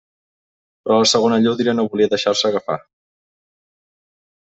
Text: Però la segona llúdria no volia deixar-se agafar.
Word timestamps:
Però 0.87 0.97
la 1.01 1.09
segona 1.11 1.37
llúdria 1.45 1.77
no 1.77 1.87
volia 1.93 2.09
deixar-se 2.17 2.51
agafar. 2.51 2.81